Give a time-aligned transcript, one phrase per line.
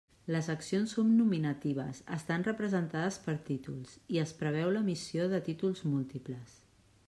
[0.35, 6.61] Les accions són nominatives, estan representades per títols i es preveu l'emissió de títols múltiples.